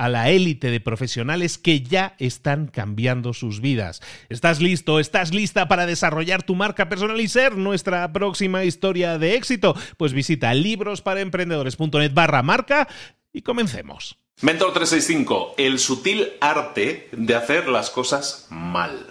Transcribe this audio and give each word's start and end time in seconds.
a 0.00 0.08
la 0.08 0.30
élite 0.30 0.70
de 0.70 0.80
profesionales 0.80 1.58
que 1.58 1.82
ya 1.82 2.14
están 2.18 2.68
cambiando 2.68 3.34
sus 3.34 3.60
vidas. 3.60 4.00
¿Estás 4.30 4.58
listo? 4.62 4.98
¿Estás 4.98 5.34
lista 5.34 5.68
para 5.68 5.84
desarrollar 5.84 6.42
tu 6.42 6.54
marca 6.54 6.88
personal 6.88 7.20
y 7.20 7.28
ser 7.28 7.58
nuestra 7.58 8.10
próxima 8.10 8.64
historia 8.64 9.18
de 9.18 9.34
éxito? 9.34 9.76
Pues 9.98 10.14
visita 10.14 10.54
librosparaemprendedores.net 10.54 12.14
barra 12.14 12.42
marca 12.42 12.88
y 13.30 13.42
comencemos. 13.42 14.16
Mentor 14.40 14.72
365, 14.72 15.56
el 15.58 15.78
sutil 15.78 16.30
arte 16.40 17.10
de 17.12 17.34
hacer 17.34 17.68
las 17.68 17.90
cosas 17.90 18.46
mal. 18.48 19.06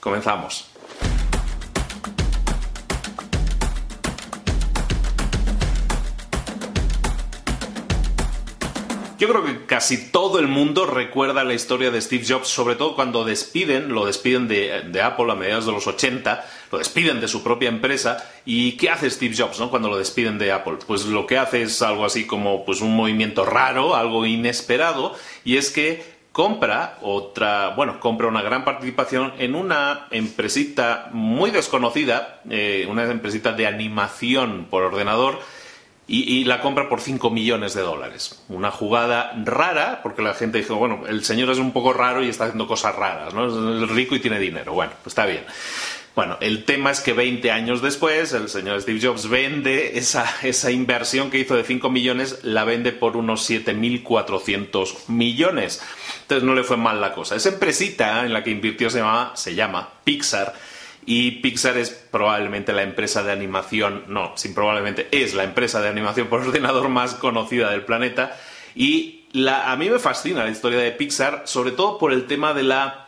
Comenzamos. 0.00 0.69
Yo 9.20 9.28
creo 9.28 9.44
que 9.44 9.66
casi 9.66 10.10
todo 10.10 10.38
el 10.38 10.48
mundo 10.48 10.86
recuerda 10.86 11.44
la 11.44 11.52
historia 11.52 11.90
de 11.90 12.00
Steve 12.00 12.24
Jobs, 12.26 12.48
sobre 12.48 12.74
todo 12.74 12.94
cuando 12.94 13.22
despiden, 13.22 13.92
lo 13.92 14.06
despiden 14.06 14.48
de, 14.48 15.02
Apple 15.02 15.30
a 15.30 15.34
mediados 15.34 15.66
de 15.66 15.72
los 15.72 15.86
80, 15.86 16.42
lo 16.72 16.78
despiden 16.78 17.20
de 17.20 17.28
su 17.28 17.42
propia 17.42 17.68
empresa. 17.68 18.26
¿Y 18.46 18.78
qué 18.78 18.88
hace 18.88 19.10
Steve 19.10 19.34
Jobs 19.36 19.60
¿no? 19.60 19.68
cuando 19.68 19.90
lo 19.90 19.98
despiden 19.98 20.38
de 20.38 20.52
Apple? 20.52 20.78
Pues 20.86 21.04
lo 21.04 21.26
que 21.26 21.36
hace 21.36 21.60
es 21.60 21.82
algo 21.82 22.06
así 22.06 22.26
como 22.26 22.64
pues, 22.64 22.80
un 22.80 22.96
movimiento 22.96 23.44
raro, 23.44 23.94
algo 23.94 24.24
inesperado, 24.24 25.14
y 25.44 25.58
es 25.58 25.70
que 25.70 26.02
compra 26.32 26.96
otra, 27.02 27.74
bueno, 27.76 28.00
compra 28.00 28.26
una 28.26 28.40
gran 28.40 28.64
participación 28.64 29.34
en 29.38 29.54
una 29.54 30.06
empresita 30.12 31.10
muy 31.12 31.50
desconocida, 31.50 32.40
eh, 32.48 32.86
una 32.88 33.04
empresita 33.04 33.52
de 33.52 33.66
animación 33.66 34.68
por 34.70 34.82
ordenador, 34.82 35.40
y, 36.12 36.44
la 36.44 36.60
compra 36.60 36.88
por 36.88 37.00
5 37.00 37.30
millones 37.30 37.74
de 37.74 37.82
dólares. 37.82 38.42
Una 38.48 38.72
jugada 38.72 39.32
rara, 39.44 40.00
porque 40.02 40.22
la 40.22 40.34
gente 40.34 40.58
dijo, 40.58 40.74
bueno, 40.74 41.02
el 41.08 41.22
señor 41.22 41.50
es 41.50 41.58
un 41.58 41.72
poco 41.72 41.92
raro 41.92 42.22
y 42.22 42.28
está 42.28 42.44
haciendo 42.44 42.66
cosas 42.66 42.96
raras, 42.96 43.32
¿no? 43.32 43.84
Es 43.84 43.90
rico 43.90 44.16
y 44.16 44.20
tiene 44.20 44.40
dinero. 44.40 44.72
Bueno, 44.72 44.92
pues 45.04 45.12
está 45.12 45.24
bien. 45.24 45.44
Bueno, 46.16 46.36
el 46.40 46.64
tema 46.64 46.90
es 46.90 47.00
que 47.00 47.12
20 47.12 47.52
años 47.52 47.80
después, 47.80 48.32
el 48.32 48.48
señor 48.48 48.82
Steve 48.82 48.98
Jobs 49.00 49.28
vende 49.28 49.96
esa, 49.98 50.26
esa 50.42 50.72
inversión 50.72 51.30
que 51.30 51.38
hizo 51.38 51.54
de 51.54 51.62
5 51.62 51.88
millones, 51.90 52.40
la 52.42 52.64
vende 52.64 52.90
por 52.90 53.16
unos 53.16 53.48
7.400 53.48 55.08
millones. 55.08 55.80
Entonces 56.22 56.44
no 56.44 56.56
le 56.56 56.64
fue 56.64 56.76
mal 56.76 57.00
la 57.00 57.12
cosa. 57.12 57.36
Esa 57.36 57.50
empresita 57.50 58.26
en 58.26 58.32
la 58.32 58.42
que 58.42 58.50
invirtió 58.50 58.90
se 58.90 58.98
llama, 58.98 59.30
se 59.36 59.54
llama 59.54 59.88
Pixar 60.02 60.54
y 61.06 61.32
Pixar 61.42 61.76
es 61.78 61.90
probablemente 61.90 62.72
la 62.72 62.82
empresa 62.82 63.22
de 63.22 63.32
animación, 63.32 64.04
no, 64.08 64.32
sin 64.36 64.54
probablemente, 64.54 65.08
es 65.10 65.34
la 65.34 65.44
empresa 65.44 65.80
de 65.80 65.88
animación 65.88 66.28
por 66.28 66.40
ordenador 66.40 66.88
más 66.88 67.14
conocida 67.14 67.70
del 67.70 67.84
planeta. 67.84 68.38
Y 68.74 69.24
a 69.48 69.76
mí 69.76 69.88
me 69.88 69.98
fascina 69.98 70.44
la 70.44 70.50
historia 70.50 70.78
de 70.78 70.92
Pixar, 70.92 71.42
sobre 71.46 71.72
todo 71.72 71.98
por 71.98 72.12
el 72.12 72.26
tema 72.26 72.54
de 72.54 72.62
la, 72.62 73.06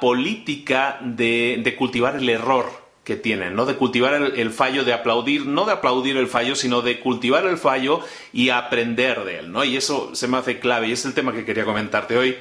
política 0.00 0.98
de, 1.02 1.74
cultivar 1.78 2.16
el 2.16 2.28
error 2.28 2.70
que 3.04 3.16
tienen, 3.16 3.56
¿no? 3.56 3.64
De 3.64 3.76
cultivar 3.76 4.14
el, 4.14 4.50
fallo, 4.50 4.84
de 4.84 4.92
aplaudir, 4.92 5.46
no 5.46 5.64
de 5.64 5.72
aplaudir 5.72 6.16
el 6.16 6.28
fallo, 6.28 6.54
sino 6.54 6.82
de 6.82 7.00
cultivar 7.00 7.46
el 7.46 7.56
fallo 7.56 8.00
y 8.32 8.50
aprender 8.50 9.24
de 9.24 9.38
él, 9.40 9.52
¿no? 9.52 9.64
Y 9.64 9.76
eso 9.76 10.14
se 10.14 10.28
me 10.28 10.36
hace 10.36 10.60
clave 10.60 10.88
y 10.88 10.92
es 10.92 11.04
el 11.06 11.14
tema 11.14 11.32
que 11.32 11.44
quería 11.44 11.64
comentarte 11.64 12.16
hoy. 12.16 12.36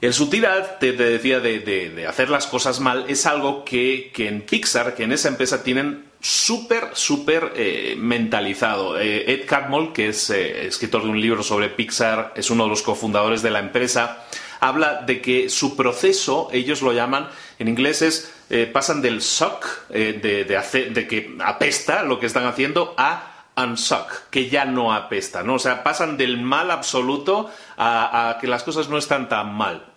El 0.00 0.14
sutil 0.14 0.46
te, 0.78 0.92
decía 0.92 1.40
de, 1.40 2.06
hacer 2.08 2.30
las 2.30 2.46
cosas 2.46 2.80
mal 2.80 3.04
es 3.08 3.26
algo 3.26 3.66
que, 3.66 4.10
en 4.16 4.40
Pixar, 4.40 4.94
que 4.94 5.04
en 5.04 5.12
esa 5.12 5.28
empresa 5.28 5.62
tienen 5.62 6.06
súper, 6.20 6.90
súper 6.94 7.52
eh, 7.54 7.96
mentalizado. 7.98 8.98
Eh, 8.98 9.30
Ed 9.30 9.46
Catmull, 9.46 9.92
que 9.92 10.08
es 10.08 10.30
eh, 10.30 10.66
escritor 10.66 11.02
de 11.02 11.10
un 11.10 11.20
libro 11.20 11.42
sobre 11.42 11.68
Pixar, 11.68 12.32
es 12.34 12.50
uno 12.50 12.64
de 12.64 12.70
los 12.70 12.80
cofundadores 12.80 13.42
de 13.42 13.50
la 13.50 13.58
empresa, 13.58 14.24
habla 14.58 15.02
de 15.02 15.20
que 15.20 15.50
su 15.50 15.76
proceso, 15.76 16.48
ellos 16.50 16.80
lo 16.80 16.94
llaman, 16.94 17.28
en 17.58 17.68
inglés 17.68 18.00
es, 18.00 18.32
pasan 18.72 19.02
del 19.02 19.20
suck, 19.20 19.88
de, 19.88 20.44
de, 20.44 21.06
que 21.08 21.36
apesta 21.40 22.02
lo 22.02 22.18
que 22.18 22.26
están 22.26 22.46
haciendo, 22.46 22.94
a 22.96 23.30
unsuck, 23.56 24.30
que 24.30 24.48
ya 24.48 24.64
no 24.64 24.92
apesta, 24.92 25.42
¿no? 25.42 25.54
O 25.54 25.58
sea, 25.58 25.82
pasan 25.82 26.16
del 26.16 26.40
mal 26.40 26.70
absoluto 26.70 27.50
a, 27.76 28.38
que 28.40 28.46
las 28.46 28.62
cosas 28.62 28.88
no 28.88 28.98
están 28.98 29.28
tan 29.28 29.54
mal. 29.54 29.89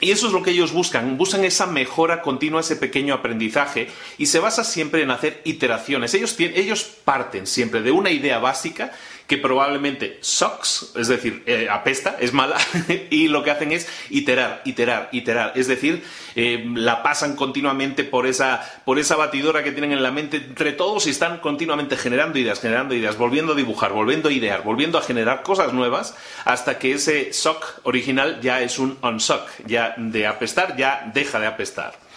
Y 0.00 0.12
eso 0.12 0.28
es 0.28 0.32
lo 0.32 0.42
que 0.42 0.52
ellos 0.52 0.72
buscan, 0.72 1.16
buscan 1.16 1.44
esa 1.44 1.66
mejora 1.66 2.22
continua, 2.22 2.60
ese 2.60 2.76
pequeño 2.76 3.14
aprendizaje 3.14 3.88
y 4.16 4.26
se 4.26 4.38
basa 4.38 4.62
siempre 4.62 5.02
en 5.02 5.10
hacer 5.10 5.40
iteraciones. 5.44 6.14
Ellos, 6.14 6.36
ellos 6.38 6.84
parten 7.04 7.46
siempre 7.46 7.82
de 7.82 7.90
una 7.90 8.10
idea 8.10 8.38
básica 8.38 8.92
que 9.28 9.36
probablemente 9.36 10.16
sucks, 10.22 10.92
es 10.96 11.06
decir, 11.06 11.42
eh, 11.44 11.68
apesta, 11.70 12.16
es 12.18 12.32
mala, 12.32 12.56
y 13.10 13.28
lo 13.28 13.44
que 13.44 13.50
hacen 13.50 13.72
es 13.72 13.86
iterar, 14.08 14.62
iterar, 14.64 15.10
iterar. 15.12 15.52
Es 15.54 15.68
decir, 15.68 16.02
eh, 16.34 16.64
la 16.74 17.02
pasan 17.02 17.36
continuamente 17.36 18.04
por 18.04 18.26
esa, 18.26 18.80
por 18.86 18.98
esa 18.98 19.16
batidora 19.16 19.62
que 19.62 19.72
tienen 19.72 19.92
en 19.92 20.02
la 20.02 20.10
mente 20.10 20.38
entre 20.38 20.72
todos 20.72 21.06
y 21.06 21.10
están 21.10 21.40
continuamente 21.40 21.98
generando 21.98 22.38
ideas, 22.38 22.58
generando 22.58 22.94
ideas, 22.94 23.18
volviendo 23.18 23.52
a 23.52 23.56
dibujar, 23.56 23.92
volviendo 23.92 24.30
a 24.30 24.32
idear, 24.32 24.62
volviendo 24.62 24.96
a 24.96 25.02
generar 25.02 25.42
cosas 25.42 25.74
nuevas, 25.74 26.16
hasta 26.46 26.78
que 26.78 26.92
ese 26.92 27.34
suck 27.34 27.80
original 27.82 28.40
ya 28.40 28.62
es 28.62 28.78
un 28.78 28.96
unsuck, 29.02 29.42
ya 29.66 29.94
de 29.98 30.26
apestar, 30.26 30.74
ya 30.78 31.10
deja 31.12 31.38
de 31.38 31.46
apestar. 31.46 32.07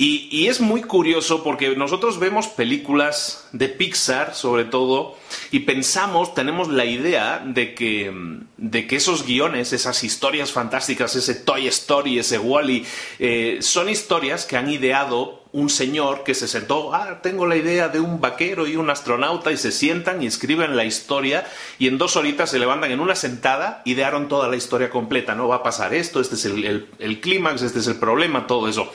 Y, 0.00 0.46
es 0.46 0.60
muy 0.60 0.82
curioso 0.82 1.42
porque 1.42 1.74
nosotros 1.74 2.20
vemos 2.20 2.46
películas 2.46 3.48
de 3.50 3.68
Pixar, 3.68 4.32
sobre 4.32 4.64
todo, 4.64 5.16
y 5.50 5.60
pensamos, 5.60 6.34
tenemos 6.34 6.68
la 6.68 6.84
idea 6.84 7.42
de 7.44 7.74
que, 7.74 8.12
de 8.56 8.86
que 8.86 8.94
esos 8.94 9.26
guiones, 9.26 9.72
esas 9.72 10.04
historias 10.04 10.52
fantásticas, 10.52 11.16
ese 11.16 11.34
Toy 11.34 11.66
Story, 11.66 12.20
ese 12.20 12.38
Wally, 12.38 12.86
eh, 13.18 13.58
son 13.60 13.88
historias 13.88 14.44
que 14.44 14.56
han 14.56 14.70
ideado 14.70 15.42
un 15.50 15.68
señor 15.68 16.22
que 16.22 16.34
se 16.34 16.46
sentó, 16.46 16.94
ah, 16.94 17.20
tengo 17.20 17.46
la 17.46 17.56
idea 17.56 17.88
de 17.88 17.98
un 17.98 18.20
vaquero 18.20 18.68
y 18.68 18.76
un 18.76 18.90
astronauta, 18.90 19.50
y 19.50 19.56
se 19.56 19.72
sientan 19.72 20.22
y 20.22 20.26
escriben 20.26 20.76
la 20.76 20.84
historia, 20.84 21.44
y 21.80 21.88
en 21.88 21.98
dos 21.98 22.14
horitas 22.14 22.50
se 22.50 22.60
levantan 22.60 22.92
en 22.92 23.00
una 23.00 23.16
sentada, 23.16 23.82
idearon 23.84 24.28
toda 24.28 24.46
la 24.46 24.54
historia 24.54 24.90
completa, 24.90 25.34
¿no? 25.34 25.48
Va 25.48 25.56
a 25.56 25.62
pasar 25.64 25.92
esto, 25.92 26.20
este 26.20 26.36
es 26.36 26.44
el 26.44 27.20
clímax, 27.20 27.62
este 27.62 27.80
es 27.80 27.88
el 27.88 27.96
problema, 27.96 28.46
todo 28.46 28.68
eso. 28.68 28.92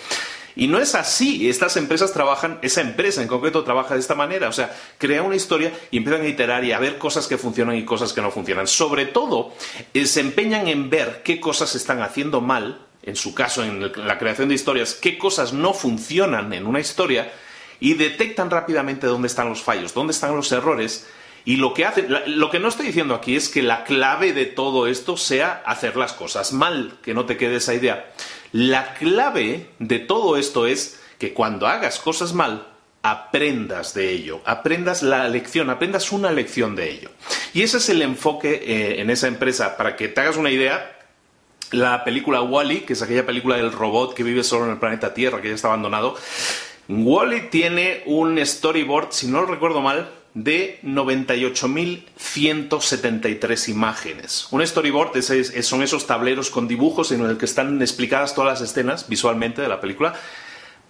Y 0.56 0.68
no 0.68 0.80
es 0.80 0.96
así. 0.96 1.50
Estas 1.50 1.78
empresas 1.78 2.14
trabajan, 2.14 2.60
esa 2.62 2.82
empresa 2.82 3.22
en 3.22 3.28
concreto 3.28 3.64
trabaja 3.64 3.94
de 3.94 4.00
esta 4.00 4.16
manera. 4.16 4.50
O 4.50 4.52
sea, 4.52 4.76
crea 4.98 5.24
una 5.24 5.36
historia 5.36 5.74
y 5.92 5.98
empiezan 5.98 6.22
a 6.24 6.28
iterar 6.28 6.64
y 6.64 6.72
a 6.72 6.80
ver 6.80 6.98
cosas 6.98 7.28
que 7.28 7.38
funcionan 7.38 7.76
y 7.76 7.86
cosas 7.86 8.14
que 8.14 8.22
no 8.22 8.32
funcionan. 8.32 8.68
Sobre 8.68 9.06
todo, 9.06 9.54
eh, 9.94 10.06
se 10.06 10.20
empeñan 10.20 10.68
en 10.68 10.90
ver 10.90 11.22
qué 11.24 11.40
cosas 11.40 11.76
están 11.76 12.02
haciendo 12.02 12.42
mal, 12.42 12.86
en 13.02 13.16
su 13.16 13.34
caso, 13.34 13.64
en 13.64 13.92
la 14.08 14.18
creación 14.18 14.50
de 14.50 14.56
historias, 14.56 14.94
qué 14.94 15.18
cosas 15.18 15.54
no 15.54 15.74
funcionan 15.74 16.54
en 16.54 16.66
una 16.66 16.80
historia 16.80 17.32
y 17.80 17.96
detectan 17.96 18.50
rápidamente 18.50 19.08
dónde 19.08 19.28
están 19.28 19.50
los 19.50 19.62
fallos, 19.62 19.94
dónde 19.94 20.14
están 20.14 20.36
los 20.36 20.52
errores. 20.52 21.06
Y 21.46 21.58
lo 21.58 21.74
que 21.74 21.86
hacen, 21.86 22.08
lo 22.28 22.50
que 22.50 22.60
no 22.60 22.70
estoy 22.70 22.88
diciendo 22.88 23.16
aquí 23.16 23.36
es 23.36 23.50
que 23.50 23.62
la 23.62 23.84
clave 23.84 24.34
de 24.34 24.46
todo 24.46 24.88
esto 24.88 25.18
sea 25.18 25.62
hacer 25.66 25.98
las 25.98 26.14
cosas 26.14 26.54
mal, 26.54 26.98
que 27.04 27.14
no 27.14 27.26
te 27.26 27.38
quede 27.38 27.58
esa 27.58 27.74
idea. 27.74 28.12
La 28.54 28.94
clave 28.94 29.70
de 29.80 30.00
todo 30.00 30.38
esto 30.38 30.68
es 30.68 31.02
que 31.18 31.34
cuando 31.34 31.68
hagas 31.68 32.00
cosas 32.00 32.34
mal, 32.34 32.68
aprendas 33.02 33.94
de 33.94 34.12
ello, 34.12 34.42
aprendas 34.46 35.04
la 35.04 35.28
lección, 35.28 35.70
aprendas 35.70 36.12
una 36.14 36.32
lección 36.32 36.76
de 36.76 36.90
ello. 36.90 37.10
Y 37.54 37.62
ese 37.62 37.78
es 37.78 37.90
el 37.90 38.02
enfoque 38.02 38.64
eh, 38.66 39.02
en 39.02 39.10
esa 39.10 39.28
empresa. 39.28 39.76
Para 39.76 39.98
que 39.98 40.08
te 40.08 40.22
hagas 40.22 40.38
una 40.38 40.50
idea, 40.50 40.98
la 41.72 42.06
película 42.06 42.42
Wally, 42.42 42.82
que 42.82 42.94
es 42.94 43.02
aquella 43.02 43.26
película 43.26 43.58
del 43.58 43.74
robot 43.74 44.14
que 44.14 44.24
vive 44.24 44.44
solo 44.44 44.66
en 44.66 44.72
el 44.72 44.80
planeta 44.80 45.14
Tierra, 45.14 45.42
que 45.42 45.50
ya 45.50 45.56
está 45.56 45.68
abandonado, 45.68 46.16
Wally 46.88 47.50
tiene 47.50 48.04
un 48.06 48.44
storyboard, 48.44 49.12
si 49.12 49.28
no 49.28 49.42
lo 49.42 49.48
recuerdo 49.48 49.82
mal, 49.82 50.10
de 50.34 50.80
98.173 50.84 53.70
imágenes. 53.70 54.48
Un 54.52 54.66
storyboard 54.66 55.22
son 55.22 55.84
esos 55.84 56.08
tableros 56.08 56.50
con 56.50 56.68
dibujos 56.68 57.12
en 57.12 57.22
el 57.22 57.38
que 57.38 57.46
están 57.46 57.80
explicadas 57.82 58.34
todas 58.34 58.60
las 58.60 58.70
escenas 58.70 59.08
visualmente 59.08 59.62
de 59.62 59.68
la 59.68 59.80
película. 59.80 60.16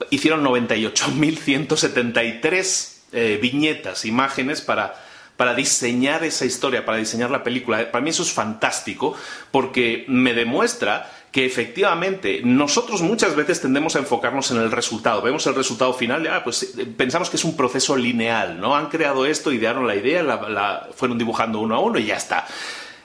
Hicieron 0.10 0.46
98.173 0.46 2.94
eh, 3.12 3.38
viñetas, 3.42 4.06
imágenes 4.06 4.62
para, 4.62 4.96
para 5.38 5.54
diseñar 5.54 6.24
esa 6.24 6.46
historia, 6.46 6.86
para 6.86 6.98
diseñar 6.98 7.30
la 7.30 7.44
película. 7.44 7.92
Para 7.92 8.02
mí 8.04 8.12
eso 8.12 8.24
es 8.24 8.32
fantástico 8.32 9.18
porque 9.52 10.06
me 10.08 10.34
demuestra 10.34 11.12
que 11.34 11.48
efectivamente 11.48 12.42
nosotros 12.44 13.02
muchas 13.02 13.36
veces 13.36 13.60
tendemos 13.60 13.96
a 13.96 14.00
enfocarnos 14.00 14.52
en 14.52 14.58
el 14.58 14.72
resultado. 14.72 15.20
Vemos 15.24 15.48
el 15.48 15.56
resultado 15.56 15.92
final, 15.96 16.28
ah, 16.28 16.44
pues 16.44 16.76
eh, 16.78 16.86
pensamos 16.86 17.32
que 17.32 17.38
es 17.38 17.44
un 17.44 17.58
proceso 17.58 17.98
lineal, 17.98 18.62
¿no? 18.62 18.76
Han 18.76 18.88
creado 18.88 19.26
esto, 19.26 19.52
idearon 19.52 19.88
la 19.88 19.96
idea, 19.96 20.22
la, 20.22 20.90
fueron 20.96 21.18
dibujando 21.18 21.60
uno 21.60 21.76
a 21.76 21.80
uno 21.80 21.98
y 21.98 22.06
ya 22.06 22.18
está. 22.18 22.46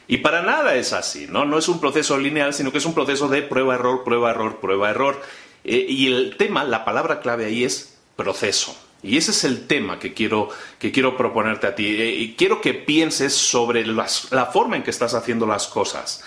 Y 0.06 0.18
para 0.18 0.42
nada 0.42 0.74
es 0.74 0.92
así, 0.92 1.26
¿no? 1.26 1.46
No 1.46 1.56
es 1.56 1.68
un 1.68 1.80
proceso 1.80 2.18
lineal, 2.18 2.52
sino 2.52 2.70
que 2.70 2.76
es 2.76 2.84
un 2.84 2.92
proceso 2.92 3.28
de 3.28 3.40
prueba-error, 3.40 4.04
prueba-error, 4.04 4.60
prueba-error. 4.60 5.22
Eh, 5.64 5.86
y 5.88 6.08
el 6.08 6.36
tema, 6.36 6.64
la 6.64 6.84
palabra 6.84 7.20
clave 7.20 7.46
ahí 7.46 7.64
es 7.64 7.96
proceso. 8.14 8.76
Y 9.02 9.16
ese 9.16 9.30
es 9.30 9.44
el 9.44 9.66
tema 9.66 9.98
que 9.98 10.12
quiero, 10.12 10.50
que 10.78 10.92
quiero 10.92 11.16
proponerte 11.16 11.66
a 11.66 11.74
ti. 11.74 11.86
Eh, 11.86 12.10
y 12.10 12.34
quiero 12.34 12.60
que 12.60 12.74
pienses 12.74 13.32
sobre 13.32 13.86
la 13.86 14.50
forma 14.52 14.76
en 14.76 14.82
que 14.82 14.90
estás 14.90 15.14
haciendo 15.14 15.46
las 15.46 15.66
cosas. 15.66 16.22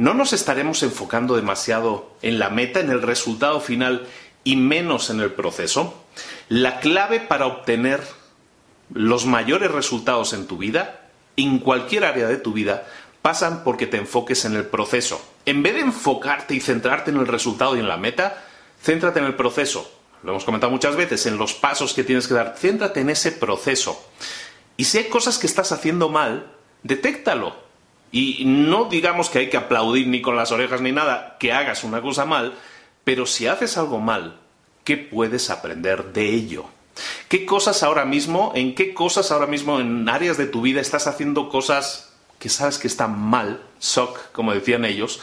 ¿No 0.00 0.14
nos 0.14 0.32
estaremos 0.32 0.82
enfocando 0.82 1.36
demasiado 1.36 2.16
en 2.22 2.38
la 2.38 2.48
meta, 2.48 2.80
en 2.80 2.88
el 2.88 3.02
resultado 3.02 3.60
final 3.60 4.06
y 4.44 4.56
menos 4.56 5.10
en 5.10 5.20
el 5.20 5.30
proceso? 5.30 6.02
La 6.48 6.80
clave 6.80 7.20
para 7.20 7.44
obtener 7.44 8.00
los 8.94 9.26
mayores 9.26 9.70
resultados 9.70 10.32
en 10.32 10.46
tu 10.46 10.56
vida, 10.56 11.10
en 11.36 11.58
cualquier 11.58 12.06
área 12.06 12.28
de 12.28 12.38
tu 12.38 12.54
vida, 12.54 12.86
pasan 13.20 13.62
porque 13.62 13.86
te 13.86 13.98
enfoques 13.98 14.46
en 14.46 14.56
el 14.56 14.64
proceso. 14.64 15.20
En 15.44 15.62
vez 15.62 15.74
de 15.74 15.80
enfocarte 15.80 16.54
y 16.54 16.60
centrarte 16.60 17.10
en 17.10 17.18
el 17.18 17.26
resultado 17.26 17.76
y 17.76 17.80
en 17.80 17.88
la 17.88 17.98
meta, 17.98 18.42
céntrate 18.82 19.18
en 19.18 19.26
el 19.26 19.36
proceso. 19.36 19.92
Lo 20.22 20.30
hemos 20.30 20.46
comentado 20.46 20.72
muchas 20.72 20.96
veces, 20.96 21.26
en 21.26 21.36
los 21.36 21.52
pasos 21.52 21.92
que 21.92 22.04
tienes 22.04 22.26
que 22.26 22.32
dar. 22.32 22.56
Céntrate 22.58 23.00
en 23.00 23.10
ese 23.10 23.32
proceso. 23.32 24.02
Y 24.78 24.84
si 24.84 24.96
hay 24.96 25.04
cosas 25.10 25.36
que 25.36 25.46
estás 25.46 25.72
haciendo 25.72 26.08
mal, 26.08 26.50
detéctalo 26.84 27.68
y 28.12 28.44
no 28.44 28.86
digamos 28.86 29.30
que 29.30 29.38
hay 29.38 29.50
que 29.50 29.56
aplaudir 29.56 30.06
ni 30.06 30.20
con 30.20 30.36
las 30.36 30.52
orejas 30.52 30.80
ni 30.80 30.92
nada 30.92 31.36
que 31.38 31.52
hagas 31.52 31.84
una 31.84 32.02
cosa 32.02 32.24
mal, 32.24 32.54
pero 33.04 33.26
si 33.26 33.46
haces 33.46 33.76
algo 33.76 34.00
mal, 34.00 34.38
¿qué 34.84 34.96
puedes 34.96 35.50
aprender 35.50 36.12
de 36.12 36.28
ello? 36.28 36.66
¿Qué 37.28 37.46
cosas 37.46 37.82
ahora 37.82 38.04
mismo, 38.04 38.52
en 38.54 38.74
qué 38.74 38.92
cosas 38.94 39.30
ahora 39.30 39.46
mismo 39.46 39.80
en 39.80 40.08
áreas 40.08 40.36
de 40.36 40.46
tu 40.46 40.62
vida 40.62 40.80
estás 40.80 41.06
haciendo 41.06 41.48
cosas 41.48 42.12
que 42.38 42.48
sabes 42.48 42.78
que 42.78 42.88
están 42.88 43.18
mal, 43.18 43.62
shock, 43.80 44.32
como 44.32 44.52
decían 44.52 44.84
ellos? 44.84 45.20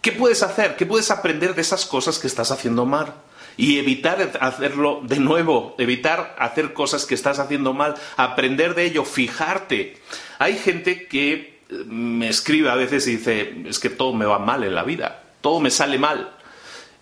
¿Qué 0.00 0.12
puedes 0.12 0.42
hacer? 0.42 0.76
¿Qué 0.76 0.86
puedes 0.86 1.10
aprender 1.10 1.54
de 1.54 1.62
esas 1.62 1.86
cosas 1.86 2.18
que 2.18 2.26
estás 2.26 2.50
haciendo 2.50 2.86
mal? 2.86 3.14
Y 3.56 3.78
evitar 3.78 4.32
hacerlo 4.40 5.00
de 5.04 5.18
nuevo, 5.18 5.76
evitar 5.78 6.34
hacer 6.38 6.72
cosas 6.72 7.04
que 7.04 7.14
estás 7.14 7.38
haciendo 7.38 7.74
mal, 7.74 7.94
aprender 8.16 8.74
de 8.74 8.86
ello, 8.86 9.04
fijarte. 9.04 9.98
Hay 10.38 10.56
gente 10.56 11.06
que 11.06 11.51
me 11.86 12.28
escribe 12.28 12.70
a 12.70 12.74
veces 12.74 13.06
y 13.06 13.16
dice, 13.16 13.62
es 13.66 13.78
que 13.78 13.90
todo 13.90 14.12
me 14.12 14.26
va 14.26 14.38
mal 14.38 14.64
en 14.64 14.74
la 14.74 14.84
vida, 14.84 15.22
todo 15.40 15.60
me 15.60 15.70
sale 15.70 15.98
mal, 15.98 16.30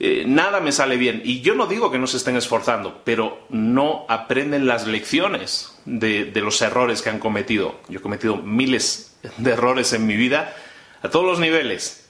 eh, 0.02 0.24
nada 0.26 0.60
me 0.60 0.72
sale 0.72 0.96
bien. 0.96 1.20
Y 1.24 1.42
yo 1.42 1.54
no 1.54 1.66
digo 1.66 1.90
que 1.90 1.98
no 1.98 2.06
se 2.06 2.16
estén 2.16 2.36
esforzando, 2.36 3.02
pero 3.04 3.46
no 3.50 4.06
aprenden 4.08 4.66
las 4.66 4.86
lecciones 4.86 5.78
de, 5.84 6.32
los 6.36 6.62
errores 6.62 7.02
que 7.02 7.10
han 7.10 7.18
cometido. 7.18 7.80
Yo 7.88 7.98
he 7.98 8.02
cometido 8.02 8.36
miles 8.36 9.14
de 9.36 9.50
errores 9.50 9.92
en 9.92 10.06
mi 10.06 10.16
vida 10.16 10.56
a 11.02 11.10
todos 11.10 11.26
los 11.26 11.38
niveles. 11.38 12.08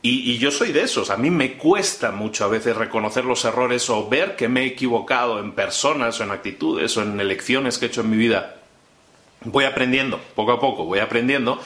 Y, 0.00 0.30
y, 0.30 0.38
yo 0.38 0.50
soy 0.50 0.72
de 0.72 0.82
esos. 0.82 1.10
A 1.10 1.16
mí 1.16 1.30
me 1.30 1.54
cuesta 1.54 2.10
mucho 2.12 2.44
a 2.44 2.48
veces 2.48 2.76
reconocer 2.76 3.24
los 3.24 3.44
errores 3.44 3.90
o 3.90 4.08
ver 4.08 4.36
que 4.36 4.48
me 4.48 4.62
he 4.62 4.66
equivocado 4.66 5.40
en 5.40 5.52
personas 5.52 6.20
o 6.20 6.24
en 6.24 6.30
actitudes 6.30 6.96
o 6.96 7.02
en 7.02 7.18
elecciones 7.18 7.76
que 7.76 7.86
he 7.86 7.88
hecho 7.88 8.02
en 8.02 8.10
mi 8.10 8.16
vida. 8.16 8.56
Voy 9.42 9.64
aprendiendo, 9.64 10.20
poco 10.34 10.52
a 10.52 10.60
poco, 10.60 10.84
voy 10.84 11.00
aprendiendo. 11.00 11.60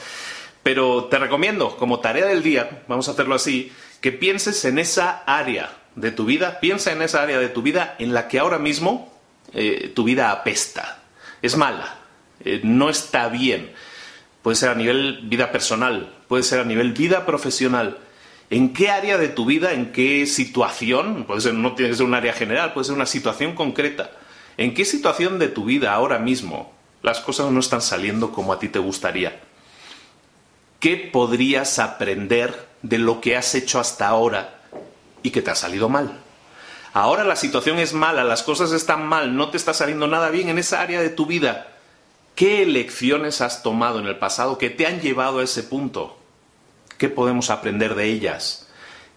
Pero 0.63 1.05
te 1.05 1.17
recomiendo, 1.17 1.75
como 1.77 1.99
tarea 1.99 2.25
del 2.25 2.43
día, 2.43 2.83
vamos 2.87 3.07
a 3.07 3.11
hacerlo 3.11 3.35
así, 3.35 3.71
que 3.99 4.11
pienses 4.11 4.63
en 4.65 4.79
esa 4.79 5.23
área 5.25 5.77
de 5.95 6.11
tu 6.11 6.25
vida, 6.25 6.59
piensa 6.59 6.91
en 6.91 7.01
esa 7.01 7.21
área 7.21 7.39
de 7.39 7.49
tu 7.49 7.61
vida 7.61 7.95
en 7.99 8.13
la 8.13 8.27
que 8.27 8.39
ahora 8.39 8.59
mismo 8.59 9.11
eh, 9.53 9.91
tu 9.95 10.03
vida 10.03 10.31
apesta, 10.31 11.03
es 11.41 11.57
mala, 11.57 11.97
eh, 12.43 12.61
no 12.63 12.89
está 12.89 13.27
bien. 13.29 13.71
Puede 14.41 14.55
ser 14.55 14.69
a 14.69 14.75
nivel 14.75 15.21
vida 15.23 15.51
personal, 15.51 16.13
puede 16.27 16.43
ser 16.43 16.59
a 16.59 16.63
nivel 16.63 16.93
vida 16.93 17.25
profesional. 17.25 17.99
¿En 18.49 18.73
qué 18.73 18.89
área 18.89 19.17
de 19.17 19.29
tu 19.29 19.45
vida, 19.45 19.73
en 19.73 19.91
qué 19.91 20.25
situación, 20.25 21.25
puede 21.25 21.41
ser, 21.41 21.53
no 21.53 21.73
tiene 21.73 21.91
que 21.91 21.97
ser 21.97 22.05
un 22.05 22.15
área 22.15 22.33
general, 22.33 22.73
puede 22.73 22.85
ser 22.85 22.95
una 22.95 23.05
situación 23.05 23.53
concreta, 23.53 24.11
en 24.57 24.73
qué 24.73 24.83
situación 24.83 25.39
de 25.39 25.47
tu 25.47 25.65
vida 25.65 25.93
ahora 25.93 26.19
mismo 26.19 26.73
las 27.01 27.19
cosas 27.19 27.51
no 27.51 27.59
están 27.59 27.81
saliendo 27.81 28.31
como 28.31 28.53
a 28.53 28.59
ti 28.59 28.67
te 28.67 28.79
gustaría? 28.79 29.39
¿Qué 30.81 30.97
podrías 30.97 31.79
aprender 31.79 32.67
de 32.81 32.97
lo 32.97 33.21
que 33.21 33.37
has 33.37 33.55
hecho 33.55 33.79
hasta 33.79 34.07
ahora 34.07 34.59
y 35.23 35.29
que 35.29 35.41
te 35.41 35.51
ha 35.51 35.55
salido 35.55 35.87
mal? 35.87 36.19
Ahora 36.91 37.23
la 37.23 37.37
situación 37.37 37.79
es 37.79 37.93
mala, 37.93 38.25
las 38.25 38.43
cosas 38.43 38.73
están 38.73 39.05
mal, 39.05 39.37
no 39.37 39.49
te 39.49 39.55
está 39.55 39.73
saliendo 39.73 40.07
nada 40.07 40.29
bien 40.29 40.49
en 40.49 40.57
esa 40.57 40.81
área 40.81 40.99
de 40.99 41.09
tu 41.09 41.25
vida. 41.25 41.77
¿Qué 42.35 42.65
lecciones 42.65 43.39
has 43.39 43.63
tomado 43.63 43.99
en 43.99 44.07
el 44.07 44.17
pasado 44.17 44.57
que 44.57 44.69
te 44.69 44.87
han 44.87 44.99
llevado 44.99 45.39
a 45.39 45.43
ese 45.43 45.63
punto? 45.63 46.17
¿Qué 46.97 47.07
podemos 47.07 47.49
aprender 47.49 47.95
de 47.95 48.07
ellas? 48.07 48.67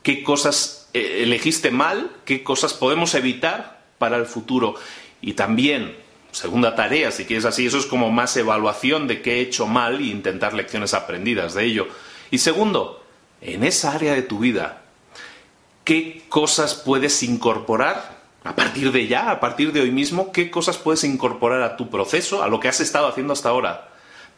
¿Qué 0.03 0.23
cosas 0.23 0.89
eh, 0.93 1.23
elegiste 1.23 1.71
mal? 1.71 2.11
¿Qué 2.25 2.45
cosas 2.45 2.75
podemos 2.75 3.15
evitar 3.15 3.83
para 3.99 4.19
el 4.19 4.27
futuro? 4.27 4.75
Y 5.21 5.33
también, 5.33 5.97
segunda 6.35 6.75
tarea, 6.75 7.11
si 7.11 7.25
quieres 7.25 7.45
así, 7.45 7.67
eso 7.67 7.79
es 7.79 7.87
como 7.87 8.11
más 8.11 8.37
evaluación 8.37 9.07
de 9.07 9.23
qué 9.23 9.37
he 9.37 9.41
hecho 9.41 9.67
mal 9.67 10.01
e 10.01 10.05
intentar 10.05 10.53
lecciones 10.53 10.93
aprendidas 10.93 11.55
de 11.55 11.65
ello. 11.65 11.89
Y 12.31 12.39
segundo, 12.39 13.03
en 13.41 13.65
esa 13.65 13.93
área 13.93 14.15
de 14.15 14.23
tu 14.23 14.41
vida, 14.41 14.83
¿qué 15.85 16.25
cosas 16.29 16.75
puedes 16.75 17.23
incorporar 17.23 18.23
a 18.43 18.57
partir 18.57 18.93
de 18.93 19.07
ya, 19.07 19.31
a 19.31 19.41
partir 19.41 19.73
de 19.73 19.81
hoy 19.81 19.91
mismo? 19.91 20.33
¿Qué 20.33 20.51
cosas 20.51 20.77
puedes 20.77 21.05
incorporar 21.05 21.63
a 21.63 21.77
tu 21.77 21.89
proceso, 21.89 22.43
a 22.43 22.49
lo 22.49 22.61
que 22.61 22.69
has 22.69 22.81
estado 22.81 23.07
haciendo 23.07 23.33
hasta 23.33 23.51
ahora, 23.51 23.89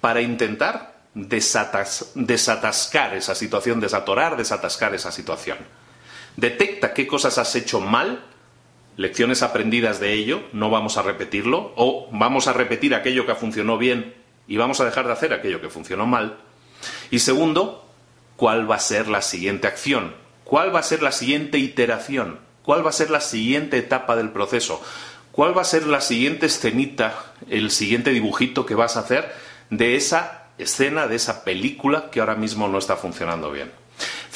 para 0.01 0.21
intentar 0.21 0.95
desatascar 1.15 3.17
esa 3.17 3.35
situación, 3.35 3.81
desatorar, 3.81 4.37
desatascar 4.37 4.95
esa 4.95 5.11
situación? 5.11 5.59
Detecta 6.37 6.93
qué 6.93 7.07
cosas 7.07 7.39
has 7.39 7.57
hecho 7.57 7.81
mal 7.81 8.23
lecciones 8.97 9.43
aprendidas 9.43 10.01
de 10.01 10.13
ello, 10.13 10.43
no 10.53 10.71
vamos 10.71 10.97
a 10.97 11.03
repetirlo, 11.03 11.73
o 11.77 12.09
vamos 12.13 12.49
a 12.49 12.53
repetir 12.53 12.95
aquello 12.95 13.27
que 13.27 13.35
funcionó 13.35 13.79
bien 13.79 14.15
y 14.49 14.57
vamos 14.57 14.81
a 14.81 14.85
dejar 14.85 15.07
de 15.07 15.13
hacer 15.13 15.33
aquello 15.33 15.61
que 15.61 15.69
funcionó 15.69 16.07
mal. 16.07 16.39
Y 17.11 17.19
segundo, 17.19 17.87
¿cuál 18.37 18.71
va 18.71 18.77
a 18.77 18.81
ser 18.81 19.09
la 19.09 19.23
siguiente 19.23 19.67
acción? 19.67 20.15
¿Cuál 20.45 20.75
va 20.75 20.81
a 20.81 20.85
ser 20.85 21.03
la 21.03 21.13
siguiente 21.13 21.59
iteración? 21.59 22.39
¿Cuál 22.63 22.85
va 22.85 22.91
a 22.91 22.93
ser 22.93 23.11
la 23.11 23.21
siguiente 23.21 23.79
etapa 23.79 24.17
del 24.17 24.31
proceso? 24.31 24.83
¿Cuál 25.33 25.57
va 25.57 25.63
a 25.63 25.65
ser 25.67 25.87
la 25.87 26.01
siguiente 26.01 26.47
escenita, 26.47 27.33
el 27.51 27.71
siguiente 27.71 28.11
dibujito 28.11 28.65
que 28.65 28.75
vas 28.75 28.97
a 28.97 29.01
hacer 29.01 29.31
de 29.71 29.97
esa 29.97 30.45
escena, 30.57 31.07
de 31.07 31.17
esa 31.17 31.45
película 31.45 32.11
que 32.11 32.21
ahora 32.21 32.37
mismo 32.37 32.69
no 32.69 32.79
está 32.79 32.97
funcionando 32.97 33.51
bien? 33.51 33.71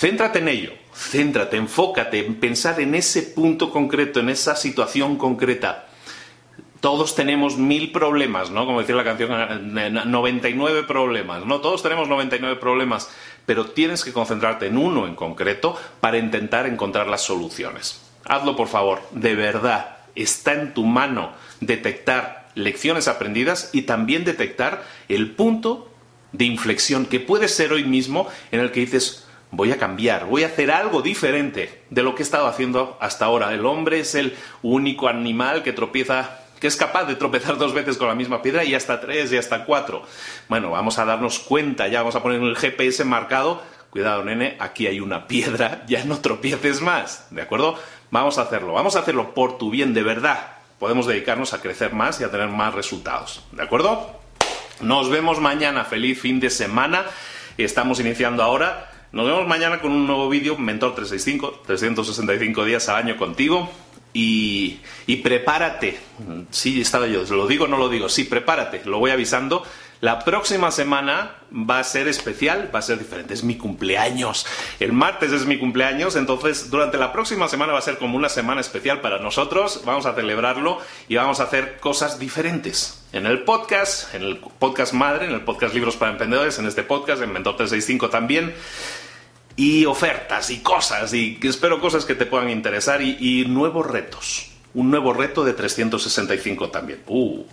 Céntrate 0.01 0.39
en 0.39 0.49
ello, 0.49 0.73
céntrate, 0.95 1.59
enfócate 1.59 2.25
en 2.25 2.37
pensar 2.37 2.81
en 2.81 2.95
ese 2.95 3.21
punto 3.21 3.71
concreto, 3.71 4.19
en 4.19 4.31
esa 4.31 4.57
situación 4.57 5.19
concreta. 5.19 5.89
Todos 6.81 7.15
tenemos 7.15 7.59
mil 7.59 7.93
problemas, 7.93 8.51
¿no? 8.51 8.65
Como 8.65 8.81
decía 8.81 8.95
la 8.95 9.05
canción, 9.05 9.31
99 10.11 10.85
problemas, 10.85 11.45
¿no? 11.45 11.61
Todos 11.61 11.83
tenemos 11.83 12.09
99 12.09 12.57
problemas, 12.59 13.11
pero 13.45 13.67
tienes 13.73 14.03
que 14.03 14.15
concentrarte 14.15 14.69
en 14.69 14.79
uno 14.79 15.07
en 15.07 15.15
concreto 15.15 15.79
para 16.01 16.17
intentar 16.17 16.65
encontrar 16.65 17.07
las 17.07 17.21
soluciones. 17.21 18.01
Hazlo, 18.25 18.57
por 18.57 18.69
favor, 18.69 19.03
de 19.11 19.35
verdad. 19.35 19.99
Está 20.15 20.55
en 20.55 20.73
tu 20.73 20.87
mano 20.87 21.33
detectar 21.61 22.49
lecciones 22.55 23.07
aprendidas 23.07 23.69
y 23.75 23.83
también 23.83 24.25
detectar 24.25 24.83
el 25.11 25.33
punto 25.33 25.93
de 26.33 26.47
inflexión 26.47 27.05
que 27.05 27.21
puede 27.21 27.49
ser 27.49 27.75
hoy 27.75 27.85
mismo 27.85 28.29
en 28.51 28.61
el 28.61 28.71
que 28.71 28.81
dices, 28.81 29.27
voy 29.51 29.73
a 29.73 29.79
cambiar, 29.79 30.27
voy 30.27 30.45
a 30.45 30.49
hacer 30.49 30.71
algo 30.71 31.03
diferente 31.03 31.83
de 31.91 32.03
lo 32.03 32.15
que 32.15 32.23
he 32.23 32.25
estado 32.25 32.47
haciendo 32.47 32.97
hasta 33.01 33.25
ahora. 33.25 33.53
El 33.53 33.67
hombre 33.67 34.01
es 34.01 34.15
el 34.15 34.37
único 34.63 35.09
animal 35.09 35.63
que 35.63 35.73
tropieza 35.73 36.39
que 36.61 36.67
es 36.67 36.77
capaz 36.77 37.05
de 37.05 37.17
tropezar 37.17 37.57
dos 37.57 37.73
veces 37.73 37.97
con 37.97 38.07
la 38.07 38.15
misma 38.15 38.43
piedra 38.43 38.65
y 38.65 38.75
hasta 38.75 39.01
tres 39.01 39.33
y 39.33 39.39
hasta 39.39 39.65
cuatro. 39.65 40.03
Bueno, 40.49 40.71
vamos 40.71 40.99
a 40.99 41.07
darnos 41.07 41.39
cuenta, 41.39 41.89
ya 41.89 42.01
vamos 42.01 42.15
a 42.17 42.23
poner 42.23 42.41
el 42.43 42.57
GPS 42.57 43.03
marcado. 43.05 43.63
Cuidado, 43.89 44.23
nene, 44.23 44.57
aquí 44.61 44.87
hay 44.87 45.01
una 45.01 45.27
piedra, 45.27 45.85
ya 45.89 46.05
no 46.05 46.21
tropieces 46.21 46.81
más, 46.81 47.27
¿de 47.31 47.43
acuerdo? 47.43 47.77
Vamos 48.11 48.39
a 48.39 48.43
hacerlo, 48.43 48.75
vamos 48.75 48.95
a 48.95 49.01
hacerlo 49.01 49.35
por 49.35 49.59
tu 49.59 49.71
bien 49.71 49.95
de 49.95 50.03
verdad. 50.03 50.59
Podemos 50.79 51.07
dedicarnos 51.07 51.55
a 51.55 51.61
crecer 51.61 51.93
más 51.93 52.21
y 52.21 52.25
a 52.25 52.31
tener 52.31 52.49
más 52.49 52.75
resultados, 52.75 53.43
¿de 53.53 53.63
acuerdo? 53.63 54.21
Nos 54.81 55.11
vemos 55.11 55.41
mañana, 55.41 55.85
feliz 55.85 56.21
fin 56.21 56.41
de 56.41 56.51
semana. 56.51 57.05
Estamos 57.59 58.01
iniciando 58.01 58.43
ahora 58.43 58.90
nos 59.13 59.27
vemos 59.27 59.47
mañana 59.47 59.81
con 59.81 59.93
un 59.93 60.07
nuevo 60.07 60.29
vídeo, 60.29 60.57
Mentor 60.57 60.95
365, 60.95 61.63
365 61.67 62.65
días 62.65 62.89
al 62.89 62.97
año 62.97 63.17
contigo. 63.17 63.71
Y, 64.13 64.81
y 65.07 65.17
prepárate, 65.17 65.99
sí, 66.51 66.81
estaba 66.81 67.07
yo, 67.07 67.23
lo 67.25 67.47
digo 67.47 67.67
o 67.67 67.69
no 67.69 67.77
lo 67.77 67.89
digo, 67.89 68.09
sí, 68.09 68.25
prepárate, 68.25 68.83
lo 68.85 68.99
voy 68.99 69.13
avisando. 69.13 69.65
La 70.01 70.21
próxima 70.21 70.71
semana 70.71 71.37
va 71.53 71.79
a 71.79 71.85
ser 71.85 72.09
especial, 72.09 72.71
va 72.75 72.79
a 72.79 72.83
ser 72.83 72.99
diferente, 72.99 73.35
es 73.35 73.45
mi 73.45 73.57
cumpleaños. 73.57 74.47
El 74.79 74.95
martes 74.95 75.31
es 75.31 75.45
mi 75.45 75.59
cumpleaños, 75.59 76.17
entonces 76.17 76.71
durante 76.71 76.97
la 76.97 77.13
próxima 77.13 77.49
semana 77.49 77.75
va 77.75 77.81
a 77.81 77.83
ser 77.83 77.99
como 77.99 78.17
una 78.17 78.31
semana 78.31 78.63
especial 78.63 79.03
para 79.03 79.19
nosotros, 79.19 79.83
vamos 79.85 80.07
a 80.07 80.15
celebrarlo 80.15 80.79
y 81.07 81.17
vamos 81.17 81.41
a 81.41 81.43
hacer 81.43 81.77
cosas 81.81 82.19
diferentes. 82.19 83.05
En 83.13 83.27
el 83.27 83.43
podcast, 83.43 84.15
en 84.15 84.23
el 84.23 84.39
podcast 84.39 84.95
madre, 84.95 85.27
en 85.27 85.33
el 85.33 85.43
podcast 85.43 85.75
Libros 85.75 85.97
para 85.97 86.13
Emprendedores, 86.13 86.59
en 86.59 86.67
este 86.67 86.83
podcast, 86.83 87.21
en 87.23 87.33
Mentor 87.33 87.57
365 87.57 88.09
también 88.09 88.55
y 89.55 89.85
ofertas 89.85 90.49
y 90.49 90.61
cosas 90.61 91.13
y 91.13 91.39
espero 91.43 91.79
cosas 91.79 92.07
que 92.07 92.15
te 92.15 92.25
puedan 92.25 92.49
interesar 92.49 93.03
y, 93.03 93.45
nuevos 93.47 93.87
retos. 93.87 94.47
Un 94.73 94.91
nuevo 94.91 95.13
reto 95.13 95.45
de 95.45 95.53
365 95.53 96.71
también. 96.71 97.03
Uh, 97.07 97.45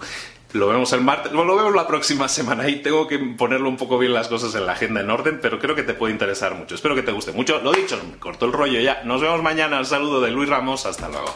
lo 0.53 0.67
vemos 0.67 0.93
el 0.93 1.01
martes, 1.01 1.31
lo 1.31 1.55
vemos 1.55 1.75
la 1.75 1.87
próxima 1.87 2.27
semana 2.27 2.67
y 2.69 2.77
tengo 2.77 3.07
que 3.07 3.19
ponerlo 3.19 3.69
un 3.69 3.77
poco 3.77 3.97
bien 3.97 4.13
las 4.13 4.27
cosas 4.27 4.55
en 4.55 4.65
la 4.65 4.73
agenda 4.73 5.01
en 5.01 5.09
orden, 5.09 5.39
pero 5.41 5.59
creo 5.59 5.75
que 5.75 5.83
te 5.83 5.93
puede 5.93 6.13
interesar 6.13 6.55
mucho. 6.55 6.75
Espero 6.75 6.95
que 6.95 7.03
te 7.03 7.11
guste 7.11 7.31
mucho. 7.31 7.59
Lo 7.59 7.71
dicho, 7.71 7.99
me 8.09 8.17
corto 8.17 8.45
el 8.45 8.53
rollo 8.53 8.79
ya. 8.79 9.01
Nos 9.03 9.21
vemos 9.21 9.41
mañana. 9.41 9.79
Un 9.79 9.85
saludo 9.85 10.21
de 10.21 10.31
Luis 10.31 10.49
Ramos. 10.49 10.85
Hasta 10.85 11.09
luego. 11.09 11.35